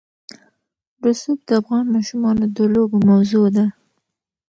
رسوب 1.03 1.39
د 1.47 1.49
افغان 1.61 1.85
ماشومانو 1.95 2.45
د 2.55 2.57
لوبو 2.73 2.97
موضوع 3.09 3.47
ده. 3.55 3.65